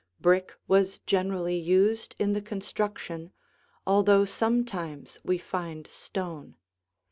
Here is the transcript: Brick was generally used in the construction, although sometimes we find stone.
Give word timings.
Brick 0.19 0.55
was 0.67 0.97
generally 1.05 1.59
used 1.59 2.15
in 2.17 2.33
the 2.33 2.41
construction, 2.41 3.31
although 3.85 4.25
sometimes 4.25 5.19
we 5.23 5.37
find 5.37 5.85
stone. 5.91 6.55